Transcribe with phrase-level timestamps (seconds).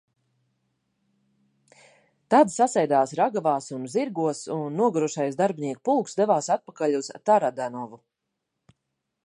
[2.33, 8.01] Tad sasēdās ragavās un zirgos un nogurušais darbinieku pulks devās atpakaļ uz Taradanovu.